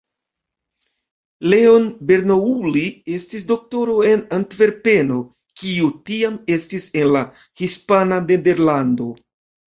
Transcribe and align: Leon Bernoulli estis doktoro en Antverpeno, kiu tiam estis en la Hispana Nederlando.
Leon 1.53 1.83
Bernoulli 2.11 2.81
estis 3.15 3.45
doktoro 3.51 3.97
en 4.11 4.23
Antverpeno, 4.37 5.17
kiu 5.65 5.89
tiam 6.11 6.39
estis 6.55 6.87
en 7.03 7.11
la 7.17 7.21
Hispana 7.61 8.19
Nederlando. 8.25 9.11